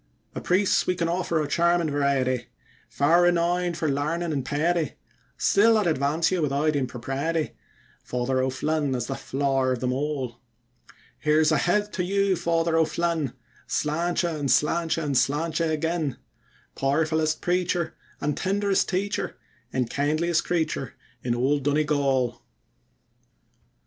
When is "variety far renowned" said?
1.91-3.77